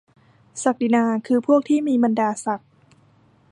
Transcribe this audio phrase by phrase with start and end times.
[0.63, 2.69] ศักดินาคือพวกที่มีบรรดาศักดิ์?